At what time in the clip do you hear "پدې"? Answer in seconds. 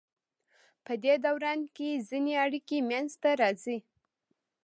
0.85-1.13